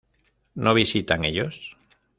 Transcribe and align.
¿No 0.55 0.73
visitan 0.73 1.25
ellos? 1.25 1.77